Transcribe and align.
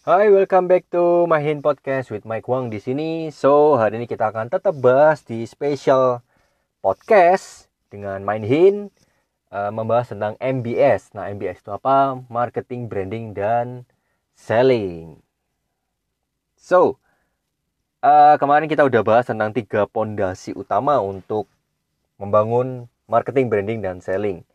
Hai, 0.00 0.32
welcome 0.32 0.64
back 0.64 0.88
to 0.88 1.28
Mahin 1.28 1.60
Podcast 1.60 2.08
with 2.08 2.24
Mike 2.24 2.48
Wang 2.48 2.72
di 2.72 2.80
sini. 2.80 3.28
So, 3.28 3.76
hari 3.76 4.00
ini 4.00 4.08
kita 4.08 4.32
akan 4.32 4.48
tetap 4.48 4.72
bahas 4.80 5.20
di 5.20 5.44
special 5.44 6.24
podcast 6.80 7.68
dengan 7.92 8.24
Main 8.24 8.88
uh, 9.52 9.68
membahas 9.68 10.16
tentang 10.16 10.40
MBS. 10.40 11.12
Nah, 11.12 11.28
MBS 11.28 11.60
itu 11.60 11.68
apa? 11.68 12.16
Marketing, 12.32 12.88
branding, 12.88 13.36
dan 13.36 13.84
selling. 14.32 15.20
So, 16.56 16.96
uh, 18.00 18.40
kemarin 18.40 18.72
kita 18.72 18.88
udah 18.88 19.04
bahas 19.04 19.28
tentang 19.28 19.52
tiga 19.52 19.84
pondasi 19.84 20.56
utama 20.56 20.96
untuk 21.04 21.44
membangun 22.16 22.88
marketing, 23.04 23.52
branding, 23.52 23.84
dan 23.84 24.00
selling. 24.00 24.48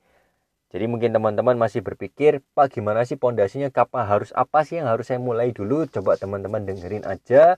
Jadi 0.76 0.92
mungkin 0.92 1.16
teman-teman 1.16 1.55
masih 1.55 1.80
berpikir, 1.80 2.44
Pak 2.52 2.76
gimana 2.76 3.08
sih 3.08 3.16
pondasinya? 3.16 3.71
Kapan 3.71 4.12
harus 4.12 4.36
apa 4.36 4.68
sih 4.68 4.84
yang 4.84 4.91
harus 4.91 5.08
saya 5.08 5.23
mulai 5.23 5.55
dulu? 5.55 5.88
Coba 5.88 6.20
teman-teman 6.20 6.68
dengerin 6.68 7.08
aja 7.08 7.55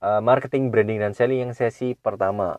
uh, 0.00 0.24
marketing, 0.24 0.72
branding, 0.72 0.96
dan 0.96 1.12
selling 1.12 1.44
yang 1.44 1.52
sesi 1.52 1.92
pertama, 1.92 2.56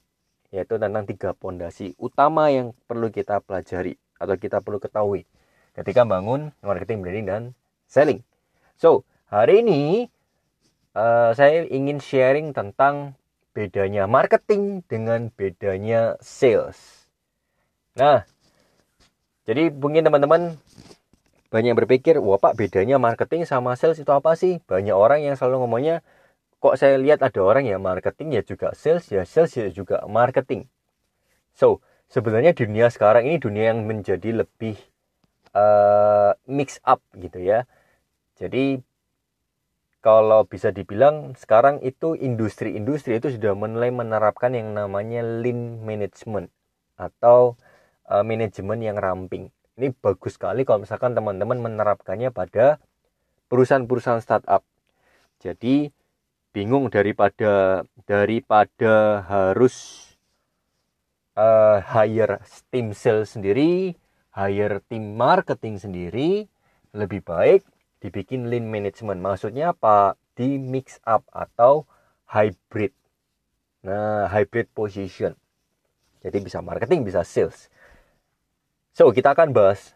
yaitu 0.53 0.77
tentang 0.77 1.09
tiga 1.09 1.33
pondasi 1.33 1.97
utama 1.97 2.53
yang 2.53 2.77
perlu 2.85 3.09
kita 3.09 3.41
pelajari 3.41 3.97
atau 4.21 4.37
kita 4.37 4.61
perlu 4.61 4.77
ketahui 4.77 5.25
ketika 5.73 6.05
bangun 6.05 6.53
marketing, 6.61 7.01
branding, 7.01 7.25
dan 7.25 7.41
selling. 7.89 8.21
So 8.77 9.09
hari 9.33 9.65
ini 9.65 10.05
uh, 10.93 11.33
saya 11.33 11.65
ingin 11.65 11.97
sharing 11.97 12.53
tentang 12.53 13.17
bedanya 13.57 14.05
marketing 14.05 14.85
dengan 14.85 15.33
bedanya 15.33 16.13
sales. 16.21 17.09
Nah, 17.97 18.23
jadi 19.49 19.73
mungkin 19.73 20.05
teman-teman 20.05 20.61
banyak 21.49 21.73
berpikir, 21.73 22.21
wah 22.21 22.37
pak 22.37 22.53
bedanya 22.53 23.01
marketing 23.01 23.49
sama 23.49 23.73
sales 23.73 23.97
itu 23.97 24.13
apa 24.13 24.37
sih? 24.37 24.61
Banyak 24.69 24.93
orang 24.93 25.25
yang 25.25 25.33
selalu 25.33 25.65
ngomongnya, 25.65 26.05
kok 26.61 26.77
saya 26.77 27.01
lihat 27.01 27.25
ada 27.25 27.41
orang 27.41 27.65
ya 27.65 27.81
marketing 27.81 28.37
ya 28.37 28.45
juga 28.45 28.77
sales, 28.77 29.09
ya 29.09 29.25
sales 29.25 29.49
ya 29.57 29.65
juga 29.73 30.05
marketing. 30.05 30.69
So, 31.57 31.81
sebenarnya 32.13 32.53
dunia 32.53 32.93
sekarang 32.93 33.25
ini 33.25 33.41
dunia 33.41 33.73
yang 33.73 33.89
menjadi 33.89 34.45
lebih 34.45 34.77
uh, 35.57 36.37
mix 36.45 36.77
up 36.85 37.01
gitu 37.17 37.41
ya. 37.41 37.65
Jadi 38.37 38.85
kalau 40.05 40.45
bisa 40.45 40.69
dibilang 40.69 41.33
sekarang 41.33 41.81
itu 41.81 42.13
industri-industri 42.13 43.17
itu 43.17 43.33
sudah 43.33 43.57
mulai 43.57 43.89
menerapkan 43.89 44.53
yang 44.53 44.77
namanya 44.77 45.25
lean 45.25 45.81
management 45.81 46.53
atau 46.95 47.57
uh, 48.09 48.25
manajemen 48.25 48.81
yang 48.81 48.97
ramping. 48.97 49.53
Ini 49.79 49.95
bagus 49.95 50.35
sekali 50.35 50.67
kalau 50.67 50.83
misalkan 50.83 51.15
teman-teman 51.15 51.61
menerapkannya 51.61 52.33
pada 52.35 52.81
perusahaan-perusahaan 53.47 54.19
startup. 54.19 54.65
Jadi 55.39 55.87
bingung 56.51 56.91
daripada 56.91 57.85
daripada 58.03 59.23
harus 59.23 60.03
uh, 61.39 61.79
hire 61.79 62.43
tim 62.73 62.91
sales 62.91 63.31
sendiri, 63.31 63.95
hire 64.35 64.83
tim 64.91 65.15
marketing 65.15 65.79
sendiri, 65.79 66.49
lebih 66.91 67.23
baik 67.23 67.63
dibikin 68.03 68.51
lean 68.51 68.67
management. 68.67 69.23
Maksudnya 69.23 69.71
apa? 69.71 70.19
Di 70.35 70.59
mix 70.59 70.99
up 71.03 71.23
atau 71.31 71.87
hybrid. 72.31 72.95
Nah, 73.83 74.27
hybrid 74.27 74.67
position. 74.75 75.35
Jadi 76.19 76.37
bisa 76.43 76.59
marketing, 76.59 77.07
bisa 77.07 77.23
sales. 77.23 77.71
So, 78.93 79.13
kita 79.13 79.37
akan 79.37 79.53
bahas 79.53 79.95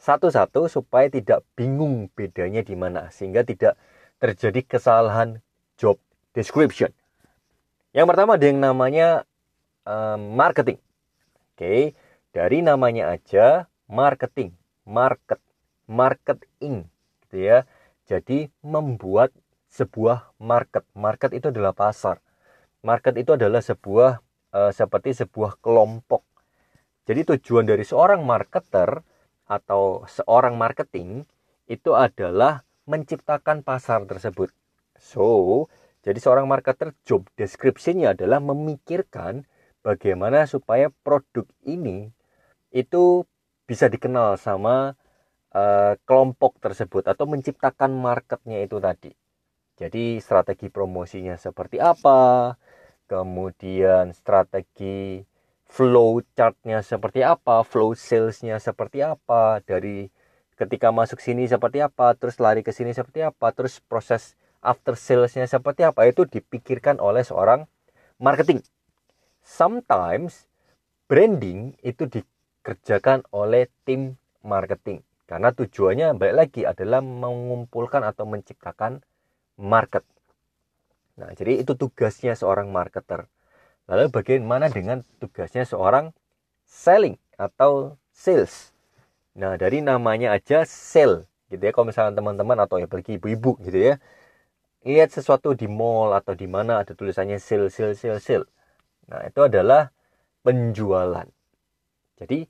satu-satu 0.00 0.64
supaya 0.72 1.12
tidak 1.12 1.44
bingung 1.52 2.08
bedanya 2.16 2.64
di 2.64 2.72
mana 2.72 3.12
sehingga 3.12 3.44
tidak 3.44 3.76
terjadi 4.16 4.64
kesalahan 4.64 5.44
job 5.76 6.00
description. 6.32 6.88
Yang 7.92 8.06
pertama 8.08 8.40
ada 8.40 8.46
yang 8.48 8.60
namanya 8.64 9.28
um, 9.84 10.36
marketing. 10.38 10.80
Oke, 11.52 11.60
okay. 11.60 11.82
dari 12.32 12.64
namanya 12.64 13.12
aja 13.12 13.68
marketing, 13.90 14.56
market, 14.88 15.40
marketing 15.84 16.88
gitu 17.26 17.36
ya. 17.44 17.68
Jadi 18.08 18.48
membuat 18.64 19.34
sebuah 19.68 20.32
market. 20.40 20.86
Market 20.96 21.30
itu 21.36 21.52
adalah 21.52 21.76
pasar. 21.76 22.24
Market 22.80 23.20
itu 23.20 23.36
adalah 23.36 23.60
sebuah 23.60 24.24
uh, 24.54 24.72
seperti 24.72 25.12
sebuah 25.12 25.60
kelompok 25.60 26.24
jadi 27.08 27.20
tujuan 27.34 27.64
dari 27.64 27.84
seorang 27.86 28.22
marketer 28.24 29.04
atau 29.50 30.06
seorang 30.06 30.54
marketing 30.54 31.26
itu 31.66 31.94
adalah 31.94 32.62
menciptakan 32.86 33.62
pasar 33.62 34.06
tersebut. 34.06 34.50
So, 34.98 35.66
jadi 36.02 36.18
seorang 36.18 36.46
marketer 36.46 36.96
job 37.06 37.26
description-nya 37.34 38.14
adalah 38.14 38.38
memikirkan 38.42 39.46
bagaimana 39.80 40.44
supaya 40.44 40.92
produk 41.02 41.46
ini 41.64 42.12
itu 42.70 43.26
bisa 43.66 43.86
dikenal 43.86 44.38
sama 44.38 44.94
uh, 45.54 45.94
kelompok 46.06 46.58
tersebut 46.58 47.06
atau 47.06 47.26
menciptakan 47.26 47.90
marketnya 47.94 48.62
itu 48.62 48.78
tadi. 48.82 49.12
Jadi 49.80 50.20
strategi 50.20 50.68
promosinya 50.68 51.40
seperti 51.40 51.80
apa, 51.80 52.52
kemudian 53.08 54.12
strategi 54.12 55.24
flow 55.70 56.18
chartnya 56.34 56.82
seperti 56.82 57.22
apa, 57.22 57.62
flow 57.62 57.94
salesnya 57.94 58.58
seperti 58.58 59.06
apa, 59.06 59.62
dari 59.62 60.10
ketika 60.58 60.90
masuk 60.90 61.22
sini 61.22 61.46
seperti 61.46 61.78
apa, 61.78 62.18
terus 62.18 62.42
lari 62.42 62.66
ke 62.66 62.74
sini 62.74 62.90
seperti 62.90 63.22
apa, 63.22 63.54
terus 63.54 63.78
proses 63.78 64.34
after 64.60 64.98
salesnya 64.98 65.46
seperti 65.46 65.86
apa, 65.86 66.10
itu 66.10 66.26
dipikirkan 66.26 66.98
oleh 66.98 67.22
seorang 67.22 67.70
marketing. 68.18 68.66
Sometimes 69.46 70.50
branding 71.06 71.78
itu 71.86 72.10
dikerjakan 72.10 73.22
oleh 73.30 73.70
tim 73.86 74.18
marketing. 74.42 75.06
Karena 75.30 75.54
tujuannya 75.54 76.18
balik 76.18 76.36
lagi 76.36 76.62
adalah 76.66 76.98
mengumpulkan 76.98 78.02
atau 78.02 78.26
menciptakan 78.26 78.98
market. 79.54 80.02
Nah, 81.14 81.30
jadi 81.38 81.62
itu 81.62 81.78
tugasnya 81.78 82.34
seorang 82.34 82.74
marketer 82.74 83.30
Lalu 83.90 84.06
bagaimana 84.14 84.70
dengan 84.70 85.02
tugasnya 85.18 85.66
seorang 85.66 86.14
selling 86.62 87.18
atau 87.34 87.98
sales? 88.14 88.70
Nah, 89.34 89.58
dari 89.58 89.82
namanya 89.82 90.30
aja 90.38 90.62
sell 90.62 91.26
gitu 91.50 91.58
ya. 91.58 91.74
Kalau 91.74 91.90
misalnya 91.90 92.14
teman-teman 92.14 92.54
atau 92.62 92.78
ya 92.78 92.86
bagi 92.86 93.18
ibu-ibu 93.18 93.58
gitu 93.66 93.74
ya. 93.74 93.94
Lihat 94.86 95.10
sesuatu 95.10 95.58
di 95.58 95.66
mall 95.66 96.14
atau 96.14 96.38
di 96.38 96.46
mana 96.46 96.86
ada 96.86 96.94
tulisannya 96.94 97.42
sell, 97.42 97.66
sell, 97.66 97.92
sell, 97.98 98.22
sell. 98.22 98.46
Nah, 99.10 99.26
itu 99.26 99.42
adalah 99.42 99.90
penjualan. 100.46 101.26
Jadi, 102.16 102.46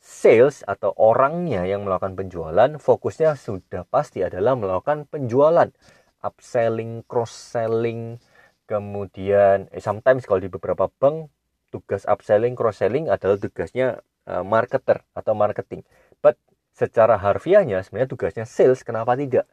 sales 0.00 0.64
atau 0.64 0.96
orangnya 0.96 1.68
yang 1.68 1.84
melakukan 1.84 2.16
penjualan, 2.16 2.80
fokusnya 2.80 3.36
sudah 3.36 3.84
pasti 3.84 4.24
adalah 4.24 4.56
melakukan 4.56 5.04
penjualan. 5.06 5.68
Upselling, 6.24 7.04
cross-selling, 7.04 8.16
kemudian 8.70 9.66
eh, 9.74 9.82
sometimes 9.82 10.22
kalau 10.30 10.38
di 10.38 10.46
beberapa 10.46 10.86
bank 10.86 11.26
tugas 11.74 12.06
upselling 12.06 12.54
cross 12.54 12.78
selling 12.78 13.10
adalah 13.10 13.34
tugasnya 13.34 13.98
uh, 14.30 14.46
marketer 14.46 15.02
atau 15.14 15.34
marketing. 15.34 15.82
But 16.22 16.38
secara 16.70 17.18
harfiahnya 17.18 17.82
sebenarnya 17.82 18.10
tugasnya 18.14 18.44
sales 18.46 18.86
kenapa 18.86 19.18
tidak? 19.18 19.50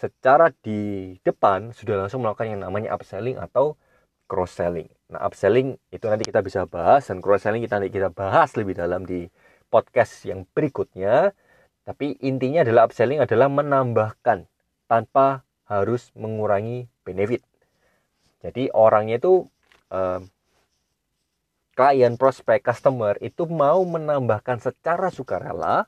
Secara 0.00 0.48
di 0.64 1.16
depan 1.20 1.76
sudah 1.76 2.00
langsung 2.00 2.24
melakukan 2.24 2.48
yang 2.56 2.64
namanya 2.64 2.96
upselling 2.96 3.36
atau 3.36 3.76
cross 4.24 4.56
selling 4.56 4.86
nah 5.10 5.26
upselling 5.26 5.74
itu 5.90 6.06
nanti 6.06 6.22
kita 6.22 6.38
bisa 6.38 6.62
bahas 6.62 7.02
dan 7.10 7.18
cross 7.18 7.42
selling 7.42 7.66
kita 7.66 7.82
nanti 7.82 7.90
kita 7.90 8.14
bahas 8.14 8.54
lebih 8.54 8.78
dalam 8.78 9.04
di 9.04 9.28
podcast 9.68 10.24
yang 10.24 10.48
berikutnya. 10.56 11.36
Tapi 11.84 12.16
intinya 12.22 12.62
adalah 12.62 12.86
upselling 12.86 13.20
adalah 13.20 13.50
menambahkan 13.50 14.46
tanpa 14.86 15.42
harus 15.66 16.14
mengurangi 16.14 16.86
benefit 17.02 17.42
jadi 18.40 18.72
orangnya 18.72 19.20
itu 19.20 19.46
uh, 19.92 20.20
klien, 21.76 22.16
prospek, 22.16 22.64
customer 22.64 23.16
itu 23.20 23.44
mau 23.48 23.84
menambahkan 23.84 24.60
secara 24.60 25.12
sukarela, 25.12 25.84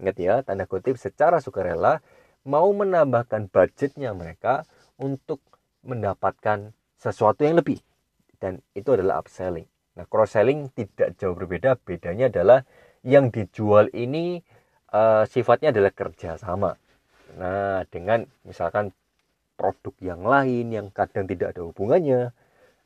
ingat 0.00 0.16
ya, 0.16 0.34
tanda 0.44 0.64
kutip 0.64 0.96
secara 0.96 1.40
sukarela, 1.40 2.00
mau 2.44 2.68
menambahkan 2.72 3.52
budgetnya 3.52 4.16
mereka 4.16 4.64
untuk 4.96 5.40
mendapatkan 5.84 6.72
sesuatu 6.96 7.44
yang 7.44 7.60
lebih. 7.60 7.80
Dan 8.40 8.64
itu 8.72 8.96
adalah 8.96 9.20
upselling. 9.20 9.68
Nah, 9.96 10.08
cross 10.08 10.32
selling 10.32 10.72
tidak 10.72 11.16
jauh 11.20 11.36
berbeda. 11.36 11.76
Bedanya 11.76 12.32
adalah 12.32 12.64
yang 13.04 13.28
dijual 13.28 13.92
ini 13.92 14.40
uh, 14.92 15.28
sifatnya 15.28 15.72
adalah 15.72 15.92
kerjasama. 15.92 16.76
Nah, 17.36 17.84
dengan 17.92 18.24
misalkan 18.48 18.96
produk 19.60 19.92
yang 20.00 20.24
lain 20.24 20.72
yang 20.72 20.86
kadang 20.88 21.28
tidak 21.28 21.52
ada 21.52 21.68
hubungannya 21.68 22.32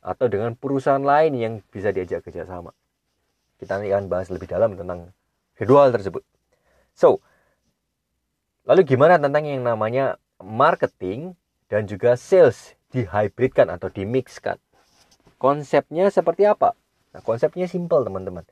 atau 0.02 0.26
dengan 0.26 0.58
perusahaan 0.58 1.00
lain 1.00 1.38
yang 1.38 1.54
bisa 1.70 1.94
diajak 1.94 2.26
kerjasama. 2.26 2.74
Kita 3.62 3.78
nanti 3.78 3.94
akan 3.94 4.10
bahas 4.10 4.26
lebih 4.34 4.50
dalam 4.50 4.74
tentang 4.74 5.14
kedua 5.54 5.86
hal 5.86 5.94
tersebut. 5.94 6.26
So, 6.98 7.22
lalu 8.66 8.82
gimana 8.82 9.22
tentang 9.22 9.46
yang 9.46 9.62
namanya 9.62 10.18
marketing 10.42 11.38
dan 11.70 11.86
juga 11.86 12.18
sales 12.18 12.74
dihybridkan 12.90 13.70
atau 13.70 13.86
dimixkan. 13.86 14.58
Konsepnya 15.38 16.10
seperti 16.10 16.50
apa? 16.50 16.74
Nah, 17.14 17.22
konsepnya 17.22 17.70
simpel 17.70 18.02
teman-teman. 18.02 18.42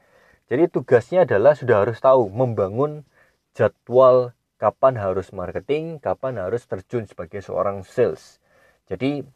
Jadi 0.46 0.70
tugasnya 0.70 1.26
adalah 1.26 1.58
sudah 1.58 1.82
harus 1.82 1.98
tahu 1.98 2.30
membangun 2.30 3.02
jadwal 3.58 4.32
kapan 4.62 4.94
harus 4.94 5.34
marketing, 5.34 5.98
kapan 5.98 6.38
harus 6.38 6.62
terjun 6.70 7.02
sebagai 7.10 7.42
seorang 7.42 7.82
sales. 7.82 8.38
Jadi 8.86 9.26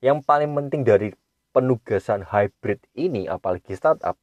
yang 0.00 0.24
paling 0.24 0.48
penting 0.56 0.80
dari 0.80 1.12
penugasan 1.52 2.24
hybrid 2.24 2.80
ini 2.96 3.28
apalagi 3.28 3.76
startup 3.76 4.16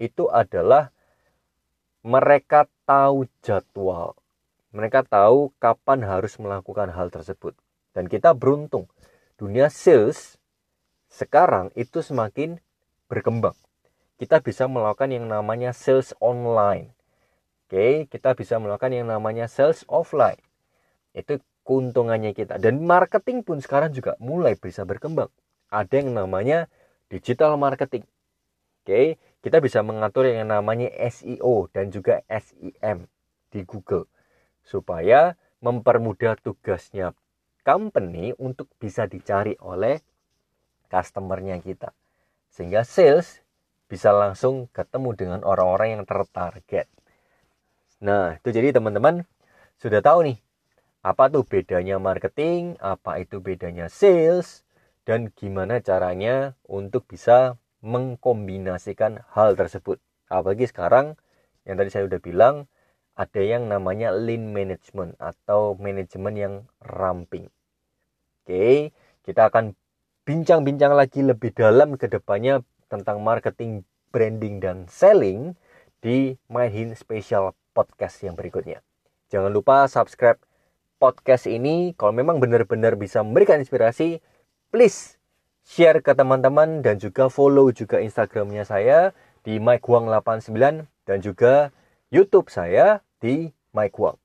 itu 0.00 0.32
adalah 0.32 0.88
mereka 2.00 2.64
tahu 2.88 3.28
jadwal. 3.44 4.16
Mereka 4.72 5.04
tahu 5.04 5.52
kapan 5.60 6.00
harus 6.00 6.40
melakukan 6.40 6.88
hal 6.88 7.12
tersebut. 7.12 7.52
Dan 7.92 8.08
kita 8.08 8.32
beruntung. 8.32 8.88
Dunia 9.36 9.68
sales 9.68 10.40
sekarang 11.12 11.68
itu 11.76 12.00
semakin 12.00 12.56
berkembang. 13.04 13.52
Kita 14.16 14.40
bisa 14.40 14.64
melakukan 14.64 15.12
yang 15.12 15.28
namanya 15.28 15.76
sales 15.76 16.16
online. 16.24 16.96
Oke, 17.72 18.04
kita 18.12 18.36
bisa 18.36 18.60
melakukan 18.60 18.92
yang 18.92 19.08
namanya 19.08 19.48
sales 19.48 19.80
offline. 19.88 20.36
Itu 21.16 21.40
keuntungannya 21.64 22.36
kita. 22.36 22.60
Dan 22.60 22.84
marketing 22.84 23.40
pun 23.40 23.64
sekarang 23.64 23.96
juga 23.96 24.12
mulai 24.20 24.60
bisa 24.60 24.84
berkembang. 24.84 25.32
Ada 25.72 26.04
yang 26.04 26.12
namanya 26.12 26.68
digital 27.08 27.56
marketing. 27.56 28.04
Oke, 28.84 29.16
kita 29.40 29.64
bisa 29.64 29.80
mengatur 29.80 30.28
yang 30.28 30.52
namanya 30.52 30.92
SEO 31.00 31.72
dan 31.72 31.88
juga 31.88 32.20
SEM 32.28 33.08
di 33.48 33.64
Google 33.64 34.04
supaya 34.60 35.40
mempermudah 35.64 36.36
tugasnya 36.44 37.16
company 37.64 38.36
untuk 38.36 38.68
bisa 38.76 39.08
dicari 39.08 39.56
oleh 39.64 39.96
customernya 40.92 41.56
kita. 41.64 41.96
Sehingga 42.52 42.84
sales 42.84 43.40
bisa 43.88 44.12
langsung 44.12 44.68
ketemu 44.76 45.16
dengan 45.16 45.40
orang-orang 45.40 45.96
yang 45.96 46.04
tertarget. 46.04 46.91
Nah, 48.02 48.34
itu 48.34 48.50
jadi 48.50 48.74
teman-teman 48.74 49.22
sudah 49.78 50.02
tahu 50.02 50.26
nih 50.26 50.38
apa 51.06 51.30
tuh 51.30 51.46
bedanya 51.46 52.02
marketing, 52.02 52.74
apa 52.82 53.22
itu 53.22 53.38
bedanya 53.38 53.86
sales, 53.86 54.66
dan 55.06 55.30
gimana 55.38 55.78
caranya 55.78 56.58
untuk 56.66 57.06
bisa 57.06 57.54
mengkombinasikan 57.82 59.22
hal 59.34 59.54
tersebut. 59.54 60.02
Apalagi 60.26 60.66
sekarang 60.66 61.14
yang 61.62 61.78
tadi 61.78 61.94
saya 61.94 62.10
udah 62.10 62.18
bilang 62.18 62.66
ada 63.14 63.38
yang 63.38 63.70
namanya 63.70 64.10
lean 64.10 64.50
management 64.50 65.14
atau 65.22 65.78
manajemen 65.78 66.34
yang 66.34 66.54
ramping. 66.82 67.46
Oke, 68.42 68.90
kita 69.22 69.46
akan 69.46 69.78
bincang-bincang 70.26 70.90
lagi 70.90 71.22
lebih 71.22 71.54
dalam 71.54 71.94
ke 71.94 72.10
depannya 72.10 72.66
tentang 72.90 73.22
marketing, 73.22 73.86
branding, 74.10 74.58
dan 74.58 74.90
selling 74.90 75.54
di 76.02 76.34
Mindhin 76.50 76.98
Special 76.98 77.54
Podcast 77.72 78.20
yang 78.22 78.36
berikutnya. 78.36 78.84
Jangan 79.32 79.48
lupa 79.48 79.88
subscribe 79.88 80.36
podcast 81.02 81.50
ini. 81.50 81.96
Kalau 81.98 82.14
memang 82.14 82.38
benar-benar 82.38 82.94
bisa 82.94 83.24
memberikan 83.26 83.58
inspirasi, 83.58 84.22
please 84.70 85.18
share 85.66 85.98
ke 85.98 86.14
teman-teman 86.14 86.84
dan 86.84 87.02
juga 87.02 87.26
follow 87.26 87.74
juga 87.74 87.98
Instagramnya 87.98 88.62
saya 88.62 89.16
di 89.42 89.58
Mike 89.58 89.88
Wang 89.90 90.06
89 90.06 90.86
dan 91.08 91.18
juga 91.18 91.74
YouTube 92.12 92.52
saya 92.52 93.02
di 93.18 93.50
Mike 93.74 93.98
Wang. 93.98 94.20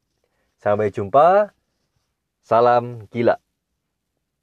Sampai 0.61 0.93
jumpa. 0.93 1.55
Salam 2.43 3.07
gila. 3.09 3.46